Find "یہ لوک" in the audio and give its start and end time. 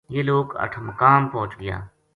0.13-0.47